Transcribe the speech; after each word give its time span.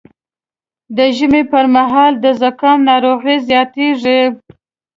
د 0.97 0.99
ژمي 1.17 1.43
پر 1.51 1.65
مهال 1.75 2.13
د 2.23 2.25
زکام 2.41 2.79
ناروغي 2.89 3.37
زیاتېږي 3.49 4.19